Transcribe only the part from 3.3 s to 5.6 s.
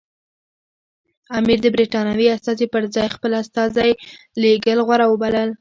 استازی لېږل غوره وبلل.